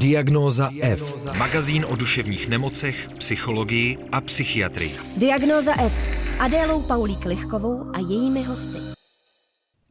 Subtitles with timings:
[0.00, 1.26] Diagnóza F.
[1.38, 4.96] Magazín o duševních nemocech, psychologii a psychiatrii.
[5.16, 5.92] Diagnóza F
[6.26, 8.78] s Adélou Paulík Lichkovou a jejími hosty.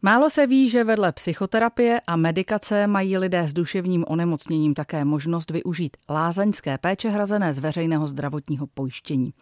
[0.02, 5.52] Málo se ví, že vedle psychoterapie a medikace mají lidé s duševním onemocněním také možnost
[5.52, 9.34] využít lázeňské péče hrazené z veřejného zdravotního pojištění.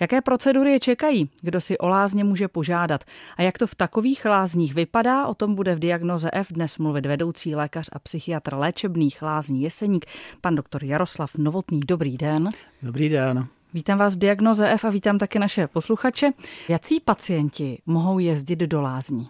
[0.00, 1.30] Jaké procedury je čekají?
[1.42, 3.04] Kdo si o lázně může požádat?
[3.36, 5.26] A jak to v takových lázních vypadá?
[5.26, 10.06] O tom bude v diagnoze F dnes mluvit vedoucí lékař a psychiatr léčebných lázní Jeseník,
[10.40, 11.80] pan doktor Jaroslav Novotný.
[11.88, 12.48] Dobrý den.
[12.82, 13.46] Dobrý den.
[13.74, 16.30] Vítám vás v diagnoze F a vítám také naše posluchače.
[16.68, 19.28] Jací pacienti mohou jezdit do lázní?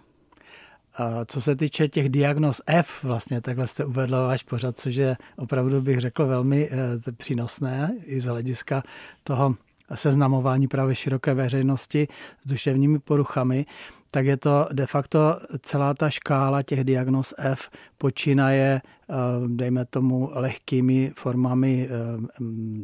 [1.25, 5.81] Co se týče těch diagnóz F, vlastně takhle jste uvedl váš pořad, což je opravdu
[5.81, 8.83] bych řekl velmi eh, přínosné i z hlediska
[9.23, 9.55] toho
[9.95, 12.07] seznamování právě široké veřejnosti
[12.45, 13.65] s duševními poruchami,
[14.11, 19.13] tak je to de facto celá ta škála těch diagnóz F počínaje, eh,
[19.47, 21.97] dejme tomu, lehkými formami eh,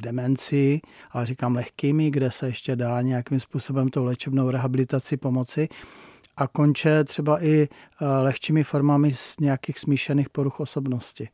[0.03, 0.81] demenci,
[1.11, 5.69] ale říkám lehkými, kde se ještě dá nějakým způsobem tou léčebnou rehabilitaci pomoci
[6.37, 7.67] a konče třeba i
[8.01, 11.29] eh, lehčími formami z nějakých smíšených poruch osobnosti.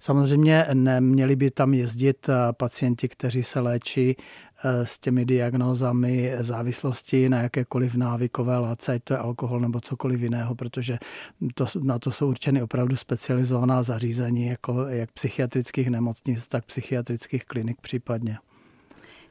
[0.00, 4.16] Samozřejmě neměli by tam jezdit pacienti, kteří se léčí
[4.64, 10.20] Eh, s těmi diagnózami závislosti na jakékoliv návykové látce, ať to je alkohol nebo cokoliv
[10.20, 10.98] jiného, protože
[11.54, 17.80] to, na to jsou určeny opravdu specializovaná zařízení, jako jak psychiatrických nemocnic, tak psychiatrických klinik
[17.80, 18.38] případně.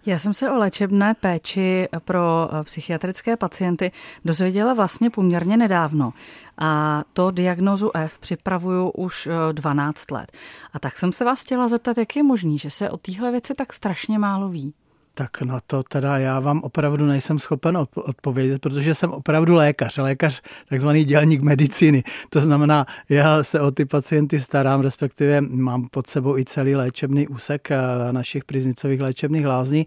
[0.05, 3.91] Já jsem se o léčebné péči pro eh, psychiatrické pacienty
[4.25, 6.13] dozvěděla vlastně poměrně nedávno.
[6.57, 10.31] A to diagnozu F připravuju už 12 eh, let.
[10.73, 13.55] A tak jsem se vás chtěla zeptat, jak je možný, že se o téhle věci
[13.55, 14.73] tak strašně málo ví
[15.19, 20.41] tak na to teda já vám opravdu nejsem schopen odpovědět, protože jsem opravdu lékař, lékař
[20.69, 22.03] takzvaný dělník medicíny.
[22.29, 27.27] To znamená, já se o ty pacienty starám, respektive mám pod sebou i celý léčebný
[27.27, 27.77] úsek eh,
[28.11, 29.85] našich priznicových léčebných lázní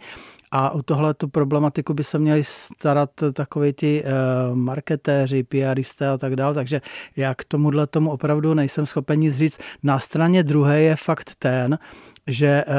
[0.53, 6.19] a o tohle tu problematiku by se měli starat takový ti uh, marketéři, PRisté a
[6.19, 6.81] tak dále, takže
[7.17, 9.61] já k tomuhle tomu opravdu nejsem schopen nic říct.
[9.83, 11.79] Na straně druhé je fakt ten,
[12.27, 12.75] že uh,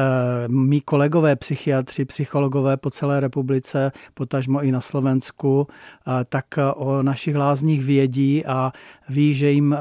[0.53, 6.45] mý kolegové psychiatři, psychologové po celé republice, potažmo i na Slovensku, uh, tak
[6.75, 8.71] o našich lázních vědí a
[9.09, 9.77] ví, že, jim,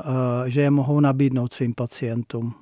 [0.47, 2.62] že je mohou nabídnout svým pacientům.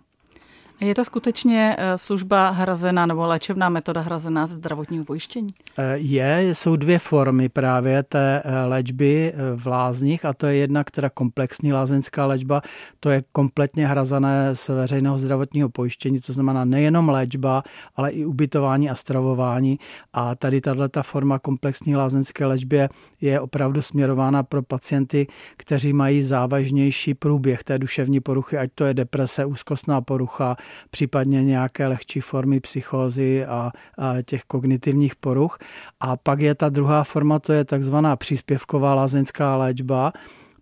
[0.80, 5.48] Je to skutečně eh, služba hrazená nebo léčebná metoda hrazená ze zdravotního pojištění?
[5.78, 10.84] Eh, je, jsou dvě formy právě té eh, léčby v lázních a to je jedna,
[10.84, 12.62] která komplexní lázeňská léčba,
[13.00, 17.62] to je kompletně hrazené z veřejného zdravotního pojištění, to znamená nejenom léčba,
[17.96, 19.78] ale i ubytování a stravování
[20.12, 22.88] a tady tato forma komplexní lázeňské léčby
[23.20, 25.26] je opravdu směrována pro pacienty,
[25.56, 30.56] kteří mají závažnější průběh té duševní poruchy, ať to je deprese, úzkostná porucha,
[30.90, 35.58] případně nějaké lehčí formy psychózy a, a těch kognitivních poruch.
[36.00, 40.12] A pak je ta druhá forma, to je takzvaná příspěvková lázeňská léčba,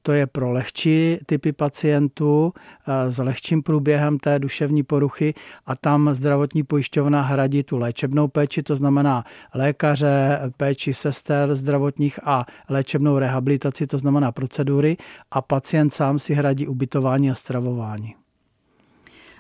[0.03, 2.53] to je pro lehčí typy pacientů
[3.09, 5.35] s lehčím průběhem té duševní poruchy
[5.67, 12.47] a tam zdravotní pojišťovna hradí tu léčebnou péči, to znamená lékaře, péči sester zdravotních a
[12.69, 14.97] léčebnou rehabilitaci, to znamená procedury
[15.31, 18.15] a pacient sám si hradí ubytování a stravování.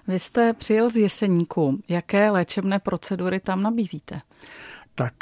[0.08, 1.78] Vy jste přijel z Jeseníku.
[1.88, 4.20] Jaké léčebné procedury tam nabízíte?
[4.98, 5.14] tak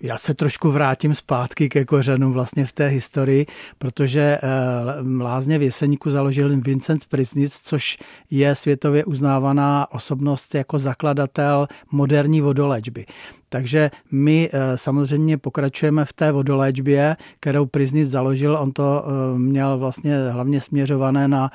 [0.00, 3.46] já se trošku vrátím zpátky ke kořenům vlastně v té historii,
[3.78, 7.98] protože eh, lázně v Jeseníku založil Vincent Prisnic, což
[8.30, 13.06] je světově uznávaná osobnost jako zakladatel moderní vodolečby.
[13.48, 18.56] Takže my eh, samozřejmě pokračujeme v té vodoléčbě, kterou Prisnic založil.
[18.60, 21.50] On to eh, měl vlastně hlavně směřované na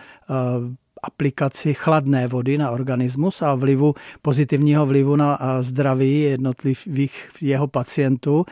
[1.05, 8.45] aplikaci chladné vody na organismus a vlivu pozitivního vlivu na zdraví jednotlivých jeho pacientů.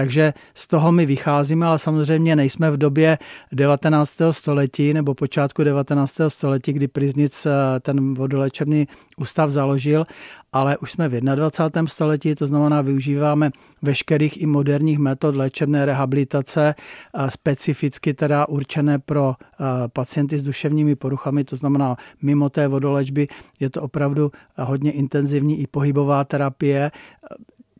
[0.00, 3.18] Takže z toho my vycházíme, ale samozřejmě nejsme v době
[3.52, 4.16] 19.
[4.30, 6.20] století nebo počátku 19.
[6.28, 10.06] století, kdy Priznic eh, ten vodolečebný ústav založil,
[10.52, 11.86] ale už jsme v 21.
[11.86, 13.50] století, to znamená využíváme
[13.82, 20.96] veškerých i moderních metod léčebné rehabilitace, eh, specificky teda určené pro eh, pacienty s duševními
[20.96, 23.28] poruchami, to znamená mimo té vodolečby
[23.60, 26.90] je to opravdu hodně intenzivní i pohybová terapie,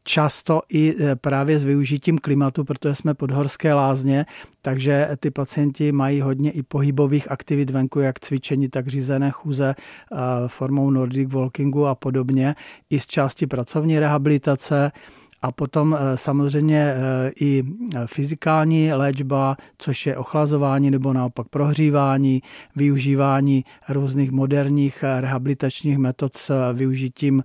[0.04, 4.26] často i e, právě s využitím klimatu, protože jsme podhorské lázně,
[4.62, 10.16] takže ty pacienti mají hodně i pohybových aktivit venku, jak cvičení, tak řízené chůze e,
[10.46, 12.54] formou Nordic walkingu a podobně,
[12.90, 14.92] i z části pracovní rehabilitace
[15.42, 16.94] A potom samozřejmě
[17.40, 17.64] i
[18.06, 22.42] fyzikální léčba, což je ochlazování nebo naopak prohřívání,
[22.76, 27.42] využívání různých moderních rehabilitačních metod s využitím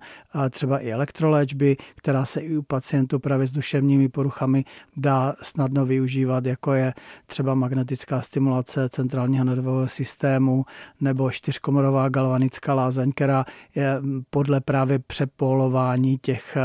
[0.50, 4.64] třeba i elektroléčby, která se i u pacientů právě s duševními poruchami
[4.96, 6.94] dá snadno využívat, jako je
[7.26, 10.64] třeba magnetická stimulace centrálního nervového systému
[11.00, 13.44] nebo čtyřkomorová galvanická lázeň, která
[13.74, 14.00] je
[14.30, 16.56] podle právě přepolování těch,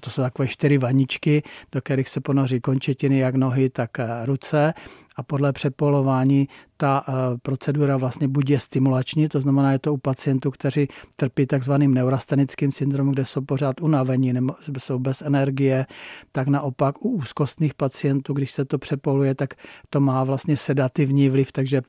[0.00, 1.42] to jsou takové čtyři vaničky,
[1.72, 3.90] do kterých se ponoří končetiny, jak nohy, tak
[4.24, 4.74] ruce.
[5.16, 9.96] A podle přepolování ta eh, procedura vlastně buď je stimulační, to znamená, je to u
[9.96, 15.86] pacientů, kteří trpí takzvaným neurastenickým syndromem, kde jsou pořád unavení nebo jsou bez energie,
[16.32, 19.54] tak naopak u úzkostných pacientů, když se to přepoluje, tak
[19.90, 21.82] to má vlastně sedativní vliv, takže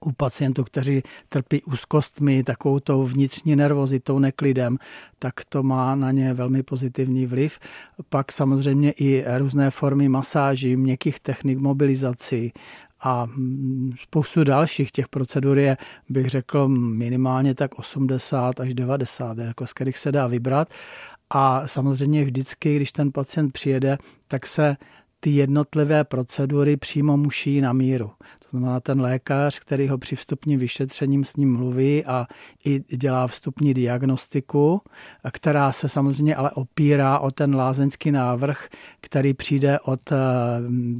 [0.00, 4.78] u pacientů, kteří trpí úzkostmi, takovou tou vnitřní nervozitou, neklidem,
[5.18, 7.58] tak to má na ně velmi pozitivní vliv.
[8.08, 12.52] Pak samozřejmě i různé formy masáží, měkkých technik mobilizací
[13.02, 13.26] a
[14.02, 15.76] spoustu dalších těch procedur je,
[16.08, 20.68] bych řekl, minimálně tak 80 až 90, jako z kterých se dá vybrat.
[21.30, 23.98] A samozřejmě vždycky, když ten pacient přijede,
[24.28, 24.76] tak se
[25.20, 28.10] ty jednotlivé procedury přímo muší na míru.
[28.52, 32.26] Znamená ten lékař, který ho při vstupním vyšetřením s ním mluví a
[32.64, 34.80] i dělá vstupní diagnostiku,
[35.32, 38.68] která se samozřejmě ale opírá o ten lázeňský návrh,
[39.00, 40.16] který přijde od eh,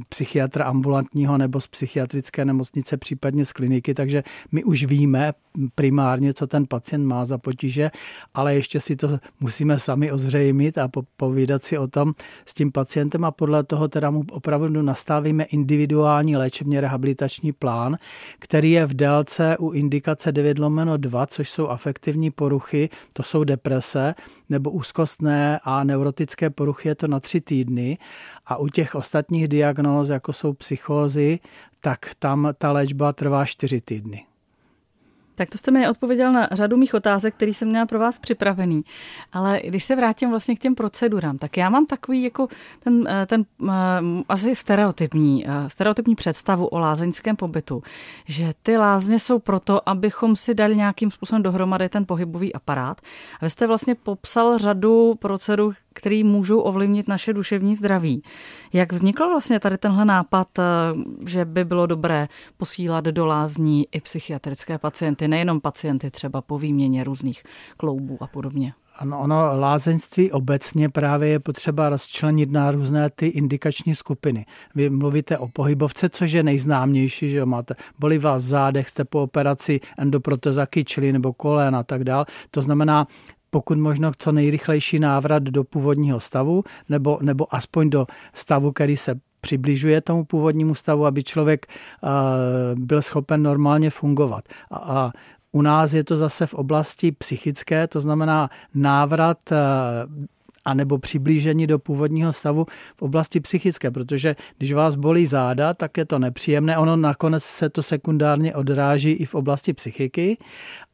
[0.09, 5.33] psychiatra ambulantního nebo z psychiatrické nemocnice, případně z kliniky, takže my už víme
[5.75, 7.91] primárně, co ten pacient má za potíže,
[8.33, 12.13] ale ještě si to musíme sami ozřejmit a povídat si o tom
[12.45, 17.97] s tím pacientem a podle toho teda mu opravdu nastavíme individuální léčebně rehabilitační akční plán,
[18.39, 23.43] který je v délce u indikace 9 lomeno 2, což jsou afektivní poruchy, to jsou
[23.43, 24.15] deprese,
[24.49, 27.97] nebo úzkostné a neurotické poruchy je to na tři týdny.
[28.45, 31.39] A u těch ostatních diagnóz, jako jsou psychózy,
[31.81, 34.32] tak tam ta léčba trvá čtyři týdny.
[35.35, 38.83] Tak to jste mi odpověděl na řadu mých otázek, které jsem měla pro vás připravený.
[39.33, 42.47] Ale když se vrátím vlastně k těm procedurám, tak já mám takový jako
[42.79, 43.69] ten, eh, ten uh,
[44.29, 47.83] asi stereotypní, uh, stereotypní představu o lázeňském pobytu,
[48.25, 53.01] že ty lázně jsou proto, abychom si dali nějakým způsobem dohromady ten pohybový aparát.
[53.41, 58.23] A vy jste vlastně popsal řadu procedur, který můžou ovlivnit naše duševní zdraví.
[58.73, 60.63] Jak vznikl vlastně tady tenhle nápad, eh,
[61.27, 67.03] že by bylo dobré posílat do lázní i psychiatrické pacienty, nejenom pacienty třeba po výměně
[67.03, 67.43] různých
[67.77, 68.73] kloubů a podobně?
[68.95, 74.45] Ano, ono lázeňství obecně právě je potřeba rozčlenit na různé ty indikační skupiny.
[74.75, 79.79] Vy mluvíte o pohybovce, což je nejznámější, že máte bolí vás zádech, jste po operaci
[79.97, 82.25] endoproteza kyčly nebo kolén a tak dál.
[82.51, 83.07] To znamená,
[83.53, 89.15] pokud možno co nejrychlejší návrat do původního stavu, nebo, nebo aspoň do stavu, který se
[89.41, 92.09] přibližuje tomu původnímu stavu, aby člověk uh,
[92.79, 94.43] byl schopen normálně fungovat.
[94.71, 95.11] A, a
[95.51, 100.25] u nás je to zase v oblasti psychické, to znamená návrat uh,
[100.65, 102.65] a nebo přiblížení do původního stavu
[102.95, 106.77] v oblasti psychické, protože když vás bolí záda, tak je to nepříjemné.
[106.77, 110.37] Ono nakonec se to sekundárně odráží i v oblasti psychiky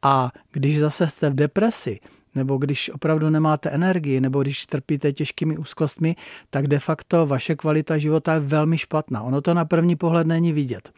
[0.01, 1.99] a když zase jste v depresi,
[2.35, 6.15] nebo když opravdu nemáte energii, nebo když trpíte těžkými úzkostmi,
[6.49, 9.21] tak de facto vaše kvalita života je velmi špatná.
[9.21, 10.91] Ono to na první pohled není vidět.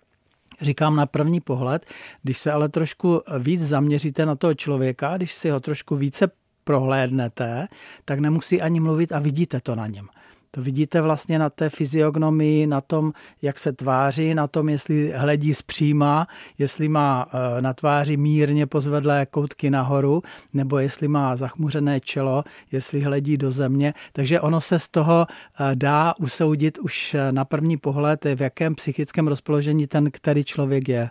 [0.61, 1.85] Říkám na první pohled,
[2.23, 6.31] když se ale trošku víc zaměříte na toho člověka, když si ho trošku více
[6.63, 7.67] prohlédnete,
[8.05, 10.07] tak nemusí ani mluvit a vidíte to na něm.
[10.53, 15.53] To vidíte vlastně na té fyziognomii, na tom, jak se tváří, na tom, jestli hledí
[15.53, 16.27] zpříma,
[16.57, 20.21] jestli má eh, na tváři mírně pozvedlé koutky nahoru,
[20.53, 23.93] nebo jestli má zachmuřené čelo, jestli hledí do země.
[24.13, 28.75] Takže ono se z toho eh, dá usoudit už eh, na první pohled, v jakém
[28.75, 31.09] psychickém rozpoložení ten, který člověk je.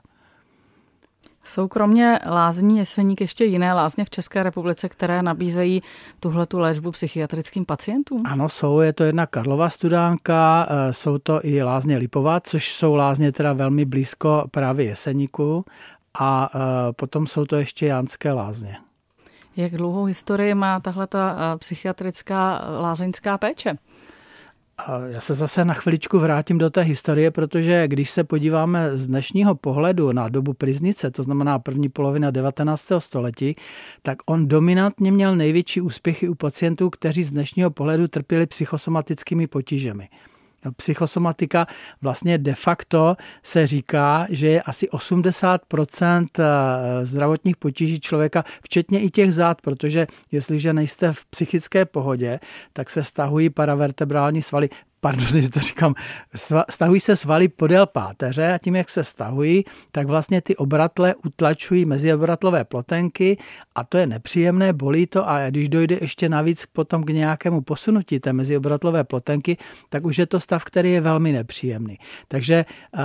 [1.44, 5.82] Jsou kromě lázní Jeseník ještě jiné lázně v České republice, které nabízejí
[6.20, 8.18] tuhle tu léčbu psychiatrickým pacientům?
[8.24, 8.80] Ano, jsou.
[8.80, 13.52] Je to jedna Karlova studánka, eh, jsou to i lázně Lipova, což jsou lázně teda
[13.52, 15.64] velmi blízko právě Jeseníku
[16.18, 16.58] a eh,
[16.92, 18.76] potom jsou to ještě Jánské lázně.
[19.56, 23.76] Jak dlouhou historii má tahle ta eh, psychiatrická lázeňská péče?
[25.06, 29.54] Já se zase na chviličku vrátím do té historie, protože když se podíváme z dnešního
[29.54, 32.92] pohledu na dobu Priznice, to znamená první polovina 19.
[32.98, 33.56] století,
[34.02, 40.08] tak on dominantně měl největší úspěchy u pacientů, kteří z dnešního pohledu trpěli psychosomatickými potížemi.
[40.76, 41.66] Psychosomatika.
[42.02, 49.10] Vlastně de facto se říká, že je asi 80% eh, zdravotních potíží člověka, včetně i
[49.10, 52.40] těch zád, protože jestliže nejste v psychické pohodě,
[52.72, 54.68] tak se stahují paravertebrální svaly
[55.00, 55.94] pardon, že to říkám,
[56.70, 61.84] stahují se svaly podél páteře a tím, jak se stahují, tak vlastně ty obratle utlačují
[61.84, 63.38] meziobratlové plotenky
[63.74, 68.20] a to je nepříjemné, bolí to a když dojde ještě navíc potom k nějakému posunutí
[68.20, 69.56] té meziobratlové plotenky,
[69.88, 71.98] tak už je to stav, který je velmi nepříjemný.
[72.28, 72.64] Takže
[72.94, 73.00] eh,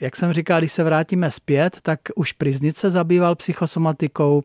[0.00, 4.42] jak jsem říkal, když se vrátíme zpět, tak už Priznic se zabýval psychosomatikou,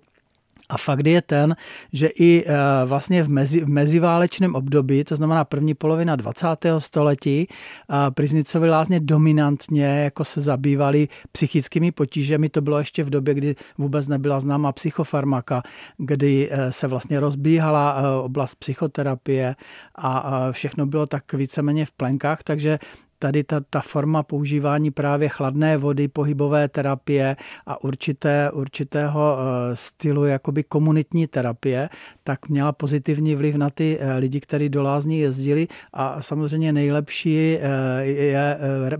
[0.69, 1.55] a fakt je ten,
[1.93, 2.55] že i eh,
[2.85, 6.47] vlastně v, mezi, v meziválečném období, to znamená první polovina 20.
[6.79, 12.49] století, eh, Priznicovi lázně dominantně jako se zabývali psychickými potížemi.
[12.49, 15.61] To bylo ještě v době, kdy vůbec nebyla známa psychofarmaka,
[15.97, 19.55] kdy eh, se vlastně rozbíhala oblast psychoterapie
[19.95, 22.79] a všechno bylo tak víceméně v plenkách, takže
[23.19, 30.25] tady ta, ta forma používání právě chladné vody, pohybové terapie a určité, určitého eh, stylu
[30.25, 31.89] jakoby komunitní terapie,
[32.23, 37.57] tak měla pozitivní vliv na ty eh, lidi, kteří do lázní jezdili a samozřejmě nejlepší
[37.57, 38.57] eh, je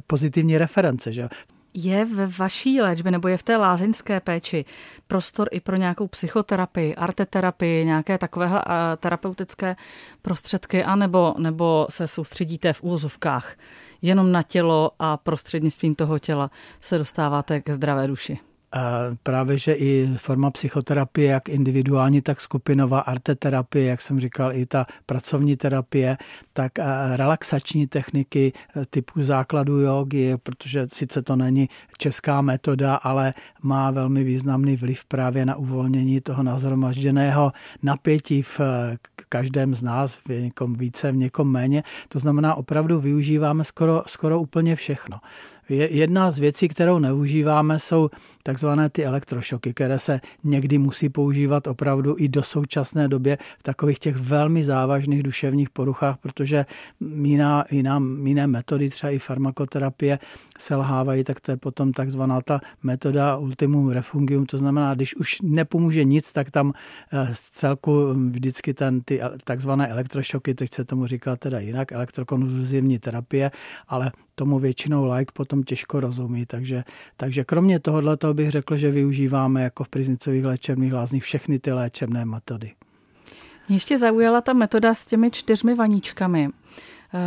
[0.07, 1.13] pozitivní reference.
[1.13, 1.29] Že?
[1.75, 4.65] Je ve vaší léčbě nebo je v té lázeňské péči
[5.07, 8.49] prostor i pro nějakou psychoterapii, arteterapii, nějaké takové
[8.97, 9.75] terapeutické
[10.21, 13.55] prostředky, anebo nebo se soustředíte v úvozovkách
[14.01, 16.51] jenom na tělo a prostřednictvím toho těla
[16.81, 18.39] se dostáváte ke zdravé duši?
[19.23, 24.85] Právě, že i forma psychoterapie, jak individuální, tak skupinová arteterapie, jak jsem říkal, i ta
[25.05, 26.17] pracovní terapie,
[26.57, 26.71] tak
[27.15, 34.23] relaxační techniky e, typu základu jogy, protože sice to není česká metoda, ale má velmi
[34.23, 37.51] významný vliv právě na uvolnění toho nazhromažděného
[37.83, 38.97] napětí v e,
[39.29, 41.83] každém z nás, v někom více, v někom méně.
[42.09, 45.17] To znamená, opravdu využíváme skoro, skoro úplně všechno.
[45.69, 48.09] Jedna z věcí, kterou neužíváme, jsou
[48.43, 53.99] takzvané ty elektrošoky, které se někdy musí používat opravdu i do současné době v takových
[53.99, 56.46] těch velmi závažných duševních poruchách, protože
[57.23, 60.19] jiná, jiná, jiné metody, třeba i farmakoterapie,
[60.59, 66.03] selhávají, tak to je potom takzvaná ta metoda ultimum refungium, to znamená, když už nepomůže
[66.03, 66.73] nic, tak tam
[67.11, 72.99] eh, z celku vždycky ten, ty takzvané elektrošoky, teď se tomu říká teda jinak, elektrokonvulzivní
[72.99, 73.51] terapie,
[73.87, 76.45] ale tomu většinou like potom těžko rozumí.
[76.45, 76.83] Takže,
[77.17, 81.71] takže kromě tohohle toho bych řekl, že využíváme jako v priznicových léčebných lázních všechny ty
[81.71, 82.71] léčebné metody.
[83.69, 86.49] Ještě zaujala ta metoda s těmi čtyřmi vaničkami.
[87.13, 87.19] Eh,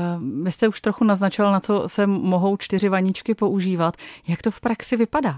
[0.43, 3.97] vy jste už trochu naznačil, na co se mohou čtyři vaničky používat.
[4.29, 5.37] Jak to v praxi vypadá?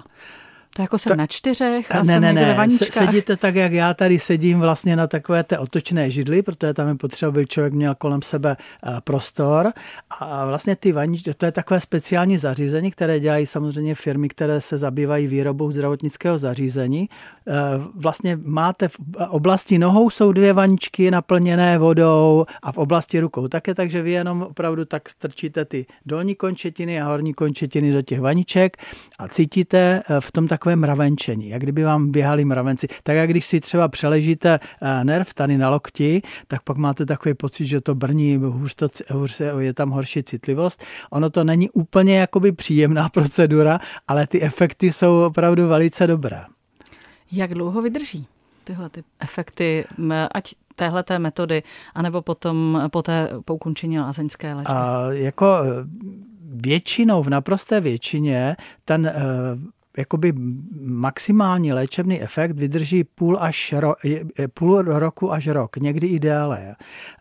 [0.76, 2.68] To jako jsem tak, na čtyřech a ne, jsem ne, ne.
[2.70, 6.94] Sedíte tak, jak já tady sedím vlastně na takové té otočné židli, protože tam je
[6.94, 9.72] potřeba, aby člověk měl kolem sebe eh, prostor.
[10.10, 14.78] A vlastně ty vaničky, to je takové speciální zařízení, které dělají samozřejmě firmy, které se
[14.78, 17.08] zabývají výrobou zdravotnického zařízení.
[17.46, 17.52] Eh,
[17.94, 18.96] vlastně máte v
[19.28, 24.42] oblasti nohou jsou dvě vaničky naplněné vodou a v oblasti rukou také, takže vy jenom
[24.42, 28.76] opravdu tak strčíte ty dolní končetiny a horní končetiny do těch vaniček
[29.18, 32.86] a cítíte eh, v tom tak takové mravenčení, jak kdyby vám běhali mravenci.
[33.02, 37.34] Tak jak když si třeba přeležíte eh, nerv tady na lokti, tak pak máte takový
[37.34, 40.82] pocit, že to brní, hůř, to, hůř je tam horší citlivost.
[41.10, 46.44] Ono to není úplně jakoby příjemná procedura, ale ty efekty jsou opravdu velice dobré.
[47.32, 48.26] Jak dlouho vydrží
[48.64, 49.84] tyhle ty efekty,
[50.34, 51.62] ať téhle metody,
[51.94, 54.72] anebo potom po té po ukončení lázeňské léčby?
[54.74, 55.68] A jako eh,
[56.44, 59.14] většinou, v naprosté většině, ten eh,
[59.98, 60.32] jakoby
[60.80, 63.94] maximální léčebný efekt vydrží půl, až ro,
[64.54, 66.76] půl roku až rok, někdy i déle.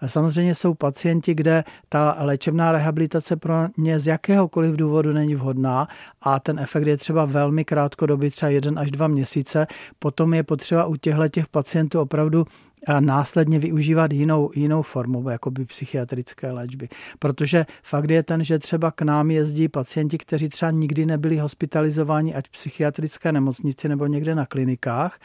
[0.06, 5.88] Samozřejmě jsou pacienti, kde ta léčebná rehabilitace pro ně z jakéhokoliv důvodu není vhodná
[6.22, 9.68] a ten efekt je třeba velmi krátkodobý, třeba jeden až dva měsíce.
[10.00, 12.46] Potom je potřeba u těchto těch pacientů opravdu
[12.88, 16.90] a následně využívat jinou, jinou formu jakoby psychiatrické léčby.
[17.20, 22.36] Protože fakt je ten, že třeba k nám jezdí pacienti, kteří třeba nikdy nebyli hospitalizováni
[22.36, 25.20] ať v psychiatrické nemocnici nebo někde na klinikách,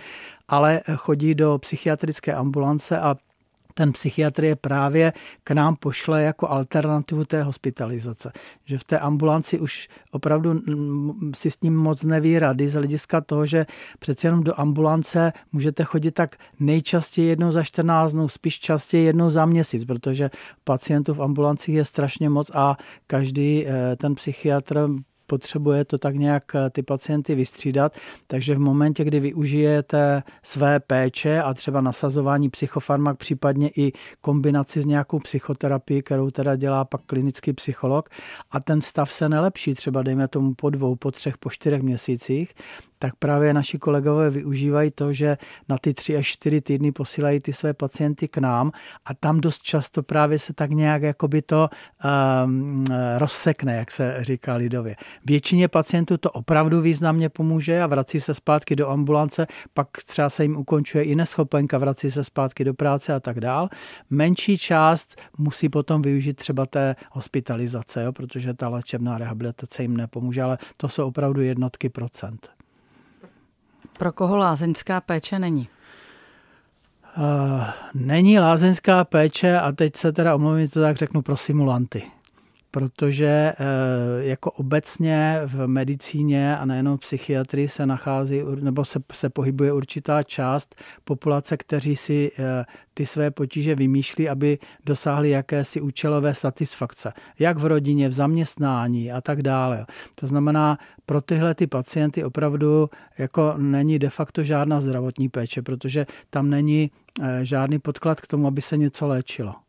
[0.48, 3.16] ale chodí do psychiatrické ambulance a
[3.78, 5.12] ten psychiatr je právě
[5.44, 8.32] k nám pošle jako alternativu té hospitalizace.
[8.64, 10.60] Že v té ambulanci už opravdu
[11.34, 13.66] si s ním moc neví rady z hlediska toho, že
[13.98, 19.30] přeci jenom do ambulance můžete chodit tak nejčastěji jednou za 14 dnů, spíš častěji jednou
[19.30, 20.30] za měsíc, protože
[20.64, 24.88] pacientů v ambulancích je strašně moc a každý eh, ten psychiatr
[25.26, 31.54] potřebuje to tak nějak ty pacienty vystřídat, takže v momentě, kdy využijete své péče a
[31.54, 38.08] třeba nasazování psychofarmak, případně i kombinaci s nějakou psychoterapii, kterou teda dělá pak klinický psycholog
[38.50, 42.54] a ten stav se nelepší, třeba dejme tomu po dvou, po třech, po čtyřech měsících,
[42.98, 45.36] tak právě naši kolegové využívají to, že
[45.68, 48.72] na ty tři až čtyři týdny posílají ty své pacienty k nám
[49.04, 51.68] a tam dost často právě se tak nějak jakoby to
[52.44, 52.84] um,
[53.18, 54.96] rozsekne, jak se říká lidově.
[55.24, 60.42] Většině pacientů to opravdu významně pomůže a vrací se zpátky do ambulance, pak třeba se
[60.42, 63.68] jim ukončuje i neschopenka, vrací se zpátky do práce a tak dál.
[64.10, 70.42] Menší část musí potom využít třeba té hospitalizace, jo, protože ta léčebná rehabilitace jim nepomůže,
[70.42, 72.55] ale to jsou opravdu jednotky procent.
[73.98, 75.68] Pro koho lázeňská péče není?
[77.18, 82.15] Uh, není lázeňská péče a teď se teda omluvím, to tak řeknu pro simulanty
[82.76, 83.54] protože eh,
[84.18, 90.22] jako obecně v medicíně a nejenom v psychiatrii se nachází nebo se, se pohybuje určitá
[90.22, 92.64] část populace, kteří si eh,
[92.94, 99.20] ty své potíže vymýšlí, aby dosáhli jakési účelové satisfakce, jak v rodině, v zaměstnání a
[99.20, 99.86] tak dále.
[100.14, 106.06] To znamená, pro tyhle ty pacienty opravdu jako není de facto žádná zdravotní péče, protože
[106.30, 106.90] tam není
[107.22, 109.65] eh, žádný podklad k tomu, aby se něco léčilo.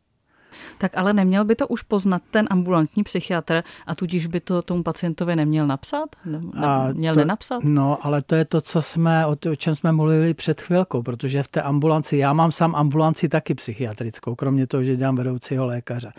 [0.78, 4.82] Tak ale neměl by to už poznat ten ambulantní psychiatr a tudíž by to tomu
[4.82, 6.16] pacientovi neměl napsat?
[6.24, 7.64] Ne, a měl to, nenapsat?
[7.64, 11.42] No, ale to je to, co jsme, o, o čem jsme mluvili před chvilkou, protože
[11.42, 16.12] v té ambulanci, já mám sám ambulanci taky psychiatrickou, kromě toho, že dělám vedoucího lékaře.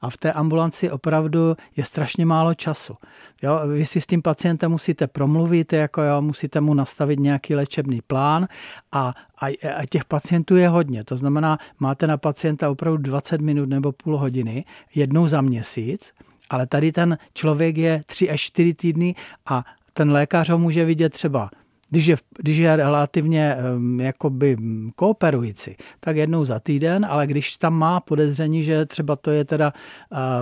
[0.00, 2.94] A v té ambulanci opravdu je strašně málo času.
[3.42, 8.00] Jo, vy si s tím pacientem musíte promluvit, jako jo, musíte mu nastavit nějaký léčebný
[8.06, 8.48] plán
[8.92, 9.12] a,
[9.48, 11.04] a, a těch pacientů je hodně.
[11.04, 16.12] To znamená, máte na pacienta opravdu 20 minut nebo půl hodiny jednou za měsíc,
[16.50, 19.14] ale tady ten člověk je 3 až 4 týdny
[19.46, 21.50] a ten lékař ho může vidět třeba
[21.94, 23.56] když je, když je relativně
[23.98, 24.56] jakoby
[24.96, 29.72] kooperující, tak jednou za týden, ale když tam má podezření, že třeba to je teda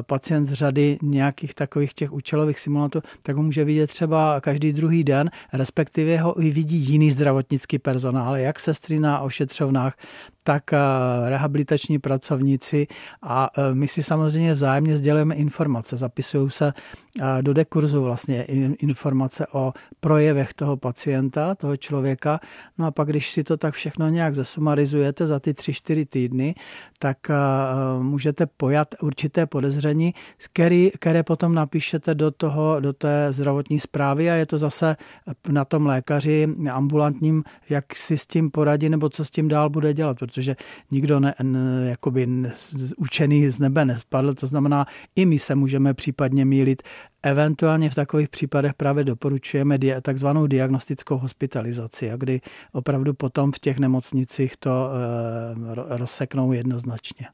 [0.06, 5.04] pacient z řady nějakých takových těch účelových simulantů, tak ho může vidět třeba každý druhý
[5.04, 9.94] den, respektive ho i vidí jiný zdravotnický personál, jak sestry na ošetřovnách,
[10.44, 10.78] tak eh,
[11.28, 12.86] rehabilitační pracovníci
[13.22, 15.96] a eh, my si samozřejmě vzájemně sdělujeme informace.
[15.96, 16.72] Zapisují se
[17.40, 18.42] do dekurzu vlastně
[18.78, 22.40] informace o projevech toho pacienta, toho člověka.
[22.78, 26.54] No a pak, když si to tak všechno nějak zesumarizujete za ty tři, čtyři týdny,
[26.98, 27.18] tak
[27.98, 34.34] můžete pojat určité podezření, které, které potom napíšete do, toho, do té zdravotní zprávy a
[34.34, 34.96] je to zase
[35.48, 39.94] na tom lékaři ambulantním, jak si s tím poradí nebo co s tím dál bude
[39.94, 40.56] dělat, protože
[40.90, 42.28] nikdo ne, ne, jakoby
[42.96, 46.82] učený z nebe nespadl, to znamená, i my se můžeme případně mílit.
[47.22, 52.40] Eventuálně v takových případech právě doporučujeme takzvanou diagnostickou hospitalizaci, a kdy
[52.72, 57.26] opravdu potom v těch nemocnicích to e, rozseknou jednoznačně.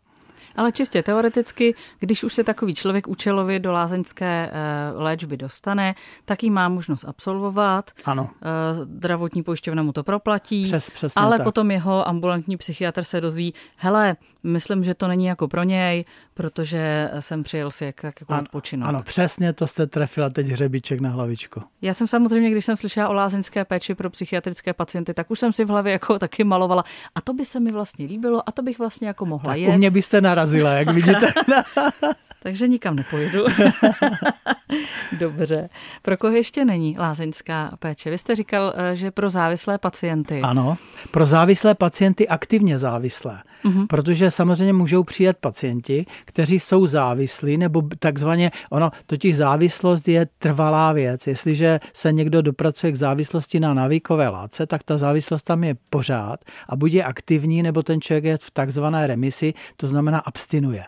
[0.58, 6.42] Ale čistě teoreticky, když už se takový člověk účelově do lázeňské eh, léčby dostane, tak
[6.42, 7.90] ji má možnost absolvovat.
[8.04, 8.30] Ano.
[8.42, 10.64] Eh, zdravotní pojišťovna mu to proplatí.
[10.64, 11.44] Přes, přesně ale tak.
[11.44, 14.16] potom jeho ambulantní psychiatr se dozví, hele,
[14.48, 18.42] myslím, že to není jako pro něj, protože jsem přijel si jak, jak jako ano,
[18.42, 18.88] odpočinout.
[18.88, 21.62] Ano, přesně to jste trefila teď hřebíček na hlavičku.
[21.82, 25.52] Já jsem samozřejmě, když jsem slyšela o lázeňské péči pro psychiatrické pacienty, tak už jsem
[25.52, 26.84] si v hlavě jako taky malovala.
[27.14, 29.74] A to by se mi vlastně líbilo a to bych vlastně jako mohla tak jet.
[29.74, 31.32] U mě byste narazila, jak vidíte.
[32.42, 33.44] Takže nikam nepojedu.
[35.18, 35.68] Dobře.
[36.02, 38.10] Pro koho ještě není lázeňská péče?
[38.10, 40.40] Vy jste říkal, eh, že pro závislé pacienty.
[40.40, 40.76] Ano,
[41.10, 43.42] pro závislé pacienty aktivně závislé.
[43.64, 43.86] Uh-huh.
[43.86, 50.92] Protože samozřejmě můžou přijet pacienti, kteří jsou závislí, nebo takzvaně, ono, totiž závislost je trvalá
[50.92, 51.26] věc.
[51.26, 56.40] Jestliže se někdo dopracuje k závislosti na návykové látce, tak ta závislost tam je pořád
[56.68, 60.84] a buď je aktivní, nebo ten člověk je v takzvané remisi, to znamená abstinuje.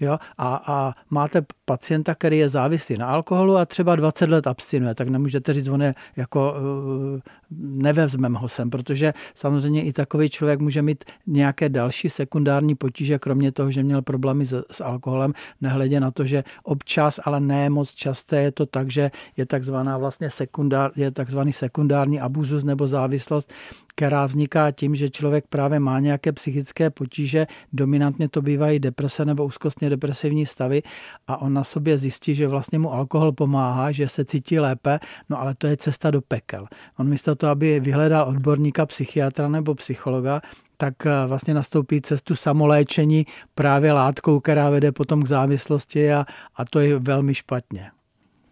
[0.00, 0.18] Jo?
[0.38, 5.08] A, a máte pacienta, který je závislý na alkoholu a třeba 20 let abstinuje, tak
[5.08, 7.20] nemůžete říct, on je jako uh,
[7.60, 13.52] nevezmeme ho sem, protože samozřejmě i takový člověk může mít nějaké další sekundární potíže, kromě
[13.52, 17.90] toho, že měl problémy s, s alkoholem, nehledě na to, že občas, ale ne moc
[17.90, 23.52] časté je to tak, že je takzvaná vlastně sekundár, je takzvaný sekundární abuzus nebo závislost,
[23.94, 29.44] která vzniká tím, že člověk právě má nějaké psychické potíže, dominantně to bývají deprese nebo
[29.44, 30.82] úzkostně depresivní stavy
[31.26, 35.40] a on na sobě zjistí, že vlastně mu alkohol pomáhá, že se cítí lépe, no
[35.40, 36.66] ale to je cesta do pekel.
[36.98, 40.40] On místo toho, aby vyhledal odborníka, psychiatra nebo psychologa,
[40.76, 46.26] tak eh, vlastně nastoupí cestu samoléčení právě látkou, která vede potom k závislosti a,
[46.56, 47.90] a to je velmi špatně.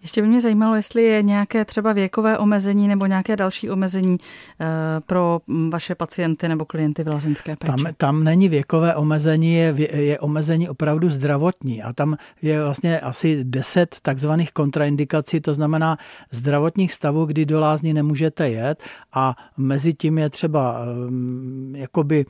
[0.03, 4.17] Ještě by mě zajímalo, jestli je nějaké třeba věkové omezení nebo nějaké další omezení
[4.61, 4.67] eh,
[5.07, 7.73] pro mm, vaše pacienty nebo klienty v lázeňské péči.
[7.73, 13.45] Tam, tam není věkové omezení, je, je omezení opravdu zdravotní a tam je vlastně asi
[13.45, 15.97] 10 takzvaných kontraindikací, to znamená
[16.31, 18.83] zdravotních stavů, kdy do lázní nemůžete jet
[19.13, 22.27] a mezi tím je třeba mm, jakoby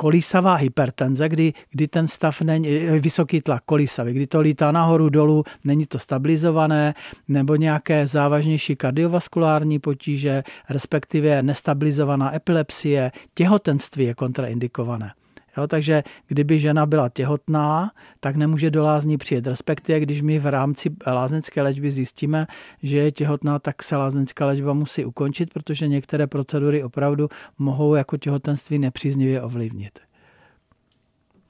[0.00, 2.68] kolísavá hypertenze, kdy, kdy ten stav není,
[3.00, 6.94] vysoký tlak kolísavý, kdy to lítá nahoru dolů, není to stabilizované,
[7.28, 15.12] nebo nějaké závažnější kardiovaskulární potíže, respektive nestabilizovaná epilepsie, těhotenství je kontraindikované.
[15.58, 17.90] Jo, takže kdyby žena byla těhotná,
[18.20, 19.46] tak nemůže do lázní přijet.
[19.46, 22.46] Respektive, když my v rámci lázeňské léčby zjistíme,
[22.82, 28.16] že je těhotná, tak se lázeňská léčba musí ukončit, protože některé procedury opravdu mohou jako
[28.16, 29.98] těhotenství nepříznivě ovlivnit.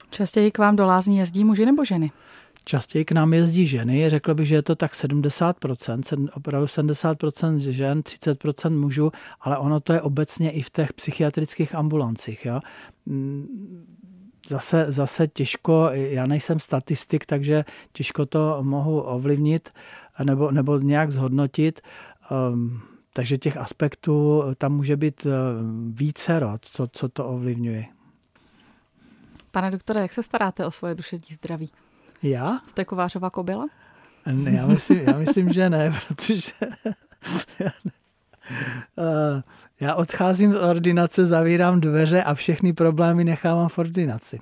[0.09, 2.11] Častěji k vám do lázní jezdí muži nebo ženy?
[2.65, 7.99] Častěji k nám jezdí ženy, řekl bych, že je to tak 70%, opravdu 70% žen,
[7.99, 12.45] 30% mužů, ale ono to je obecně i v těch psychiatrických ambulancích.
[12.45, 12.59] Jo?
[14.49, 19.69] Zase, zase těžko, já nejsem statistik, takže těžko to mohu ovlivnit
[20.23, 21.81] nebo, nebo nějak zhodnotit.
[22.51, 22.81] Um,
[23.13, 25.29] takže těch aspektů tam může být eh,
[25.89, 27.85] více rod, co, co to ovlivňuje.
[29.51, 31.69] Pane doktore, jak se staráte o svoje duševní zdraví?
[32.23, 32.61] Já?
[32.67, 33.67] Jste kovářová kobila?
[34.31, 36.51] Ne, já myslím, já myslím že ne, protože
[37.59, 37.91] já, ne.
[38.95, 39.41] Uh,
[39.79, 44.39] já odcházím z ordinace, zavírám dveře a všechny problémy nechávám v ordinaci.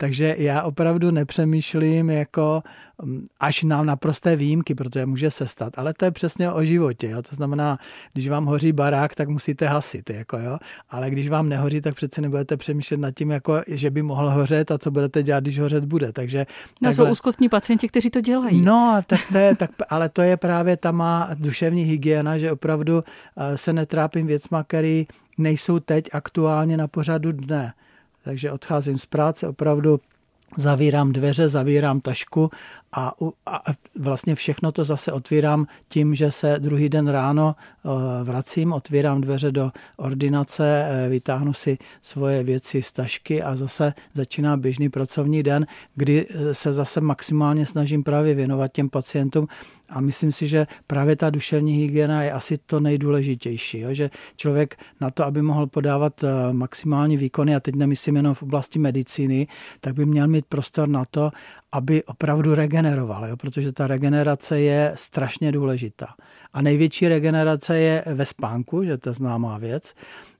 [0.00, 2.62] Takže já opravdu nepřemýšlím jako
[3.02, 5.78] mm, až na naprosté výjimky, protože může se stát.
[5.78, 7.10] Ale to je přesně o životě.
[7.10, 7.22] Jo?
[7.22, 7.78] To znamená,
[8.12, 10.10] když vám hoří barák, tak musíte hasit.
[10.10, 10.58] Jako, jo?
[10.90, 14.70] Ale když vám nehoří, tak přece nebudete přemýšlet nad tím, jako, že by mohl hořet
[14.70, 16.12] a co budete dělat, když hořet bude.
[16.12, 16.44] Takže, no,
[16.88, 16.92] takhle...
[16.92, 18.62] jsou úzkostní pacienti, kteří to dělají.
[18.62, 23.04] No, tak to je, tak, ale to je právě ta má duševní hygiena, že opravdu
[23.36, 25.02] eh, se netrápím věcma, které
[25.38, 27.72] nejsou teď aktuálně na pořadu dne.
[28.24, 30.00] Takže odcházím z práce, opravdu
[30.56, 32.50] zavírám dveře, zavírám tašku
[32.92, 33.12] a,
[33.46, 33.60] a
[33.96, 37.88] vlastně všechno to zase otvírám tím, že se druhý den ráno eh,
[38.24, 44.56] vracím, otvírám dveře do ordinace, eh, vytáhnu si svoje věci z tašky a zase začíná
[44.56, 49.46] běžný pracovní den, kdy eh, se zase maximálně snažím právě věnovat těm pacientům
[49.88, 53.94] a myslím si, že právě ta duševní hygiena je asi to nejdůležitější, jo?
[53.94, 58.78] že člověk na to, aby mohl podávat maximální výkony, a teď nemyslím jenom v oblasti
[58.78, 59.46] medicíny,
[59.80, 61.30] tak by měl mít prostor na to,
[61.72, 63.36] aby opravdu regeneroval, jo?
[63.36, 66.14] protože ta regenerace je strašně důležitá.
[66.52, 69.94] A největší regenerace je ve spánku, že to je známá věc,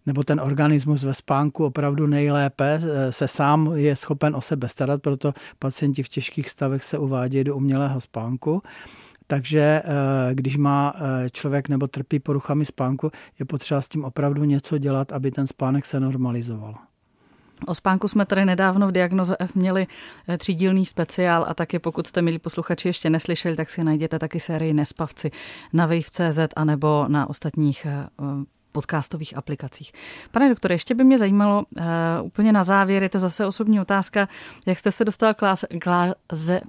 [0.06, 5.02] nebo ten organismus ve spánku opravdu nejlépe eh, se sám je schopen o sebe starat,
[5.02, 8.62] proto pacienti v těžkých stavech se uvádějí do umělého spánku.
[9.26, 14.44] Takže eh, když má eh, člověk nebo trpí poruchami spánku, je potřeba s tím opravdu
[14.44, 16.89] něco dělat, aby ten spánek se normalizoval.
[17.66, 19.86] O spánku jsme tady nedávno v Diagnoze F měli
[20.28, 24.40] eh, třídílný speciál a taky pokud jste, milí posluchači, ještě neslyšeli, tak si najděte taky
[24.40, 25.30] sérii Nespavci
[25.72, 28.08] na Wave.cz anebo na ostatních eh,
[28.72, 29.92] podcastových aplikacích.
[30.30, 31.84] Pane doktore, ještě by mě zajímalo, uh,
[32.22, 34.28] úplně na závěr, je to zase osobní otázka,
[34.66, 36.60] jak jste se dostal k láze,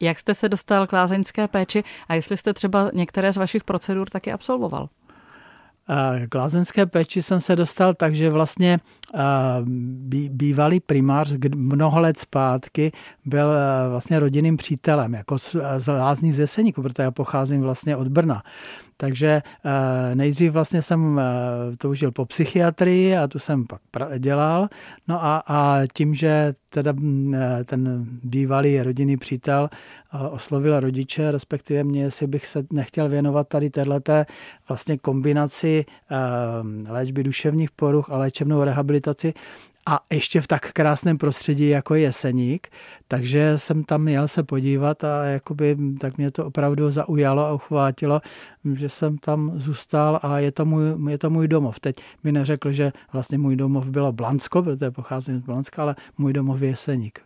[0.00, 4.08] jak jste se dostal k lázeňské péči a jestli jste třeba některé z vašich procedur
[4.08, 4.88] taky absolvoval?
[6.28, 8.78] K lázeňské péči jsem se dostal tak, že vlastně
[10.28, 12.92] bývalý primář mnoho let zpátky
[13.24, 13.48] byl
[13.90, 15.38] vlastně rodinným přítelem, jako
[15.78, 18.42] z lázní z Jeseníku, protože já pocházím vlastně od Brna.
[19.02, 19.42] Takže
[20.14, 21.20] nejdřív vlastně jsem
[21.78, 23.80] toužil po psychiatrii a tu jsem pak
[24.18, 24.68] dělal.
[25.08, 26.94] No a, a tím, že teda
[27.64, 29.68] ten bývalý rodinný přítel
[30.30, 34.24] oslovil rodiče, respektive mě, jestli bych se nechtěl věnovat tady této
[34.68, 35.84] vlastně kombinaci
[36.88, 39.34] léčby duševních poruch a léčebnou rehabilitaci,
[39.86, 42.68] a ještě v tak krásném prostředí, jako je Jeseník,
[43.08, 48.20] takže jsem tam měl se podívat a jakoby, tak mě to opravdu zaujalo a uchvátilo,
[48.74, 51.80] že jsem tam zůstal a je to můj, je to můj domov.
[51.80, 56.32] Teď mi neřekl, že vlastně můj domov bylo Blansko, protože pocházím z Blanska, ale můj
[56.32, 57.20] domov je Jeseník.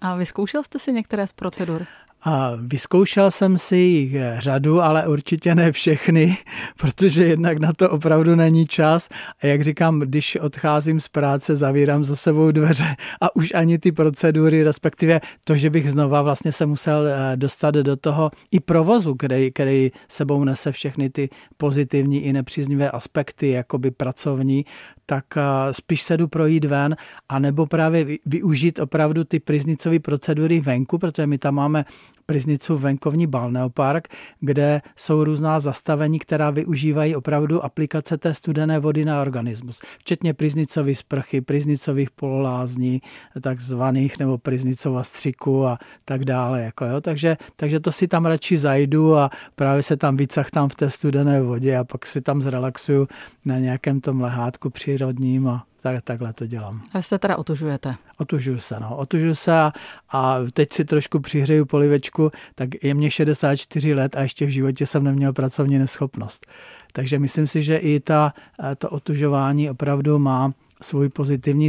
[0.00, 1.86] A vyzkoušel jste si některé z procedur?
[2.22, 6.36] A vyzkoušel jsem si jich řadu, ale určitě ne všechny,
[6.76, 9.08] protože jednak na to opravdu není čas.
[9.42, 13.92] A jak říkám, když odcházím z práce, zavírám za sebou dveře a už ani ty
[13.92, 19.14] procedury, respektive to, že bych znova vlastně se musel eh, dostat do toho i provozu,
[19.14, 24.64] který, který sebou nese všechny ty pozitivní i nepříznivé aspekty, jakoby pracovní,
[25.10, 25.42] tak eh,
[25.72, 26.96] spíš se jdu projít ven,
[27.28, 31.84] anebo právě využít opravdu ty priznicové procedury venku, protože my tam máme
[32.30, 34.08] Priznicu venkovní balneopark,
[34.40, 40.98] kde jsou různá zastavení, která využívají opravdu aplikace té studené vody na organismus, včetně priznicových
[40.98, 43.02] sprchy, priznicových pololázní,
[43.40, 46.62] takzvaných, nebo priznicova střiku a tak dále.
[46.62, 47.00] Jako jo.
[47.00, 50.90] Takže, takže to si tam radši zajdu a právě se tam vycach tam v té
[50.90, 53.08] studené vodě a pak si tam zrelaxuju
[53.44, 56.82] na nějakém tom lehátku přírodním a tak, takhle to dělám.
[56.92, 57.94] A se teda otužujete?
[58.18, 58.96] Otužuju se, no.
[58.96, 59.72] Otužuju se a,
[60.10, 64.86] a teď si trošku přihřeju polivečku, tak je mě 64 let a ještě v životě
[64.86, 66.46] jsem neměl pracovní neschopnost.
[66.92, 68.34] Takže myslím si, že i ta,
[68.78, 71.68] to otužování opravdu má svůj pozitivní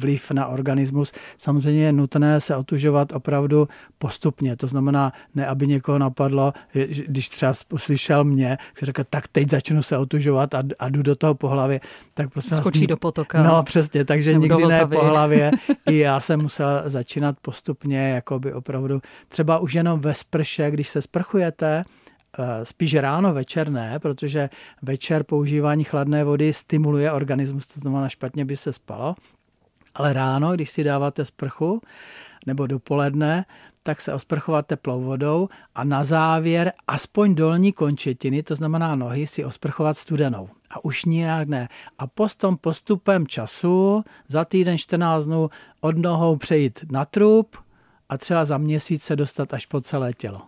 [0.00, 1.12] vliv na organismus.
[1.38, 4.56] Samozřejmě je nutné se otužovat opravdu postupně.
[4.56, 6.52] To znamená, ne aby někoho napadlo,
[7.06, 11.16] když třeba uslyšel mě, si řekl, tak teď začnu se otužovat a, a jdu do
[11.16, 11.80] toho po hlavě,
[12.14, 13.42] tak prostě Skočí do potoka.
[13.42, 15.50] No přesně, takže nikdy ne po hlavě.
[15.86, 20.88] I já jsem musel začínat postupně, jako by opravdu třeba už jenom ve sprše, když
[20.88, 21.84] se sprchujete,
[22.62, 24.50] spíš ráno, večer ne, protože
[24.82, 29.14] večer používání chladné vody stimuluje organismus, to znamená špatně by se spalo.
[29.94, 31.80] Ale ráno, když si dáváte sprchu,
[32.46, 33.44] nebo dopoledne,
[33.82, 39.44] tak se osprchovat teplou vodou a na závěr aspoň dolní končetiny, to znamená nohy, si
[39.44, 40.48] osprchovat studenou.
[40.70, 41.68] A už nijak ne.
[41.98, 47.56] A postom postupem času za týden 14 dnů od nohou přejít na trup
[48.08, 50.42] a třeba za měsíc se dostat až po celé tělo.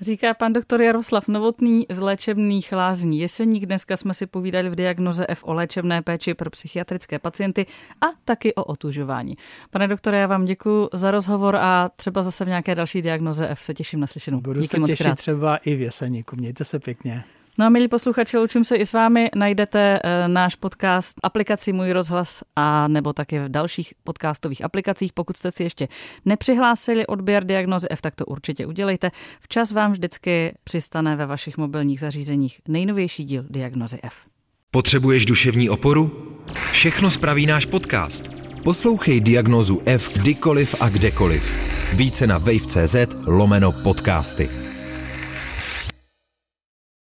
[0.00, 3.66] Říká pan doktor Jaroslav Novotný z léčebných lázní Jeseník.
[3.66, 7.66] Dneska jsme si povídali v diagnoze F o léčebné péči pro psychiatrické pacienty
[8.00, 9.36] a taky o otužování.
[9.70, 13.62] Pane doktore, já vám děkuji za rozhovor a třeba zase v nějaké další diagnoze F
[13.62, 14.40] se těším na slyšenou.
[14.40, 15.18] Budu Díky se těšit krát.
[15.18, 16.36] třeba i v Jeseníku.
[16.36, 17.24] Mějte se pěkně.
[17.60, 19.30] No a milí posluchači, loučím se i s vámi.
[19.34, 25.12] Najdete e, náš podcast aplikaci Můj rozhlas a nebo také v dalších podcastových aplikacích.
[25.12, 25.88] Pokud jste si ještě
[26.24, 29.10] nepřihlásili odběr diagnozy F, tak to určitě udělejte.
[29.40, 34.14] Včas vám vždycky přistane ve vašich mobilních zařízeních nejnovější díl diagnozy F.
[34.70, 36.36] Potřebuješ duševní oporu?
[36.72, 38.24] Všechno spraví náš podcast.
[38.64, 41.56] Poslouchej diagnozu F kdykoliv a kdekoliv.
[41.92, 44.67] Více na wave.cz lomeno podcasty.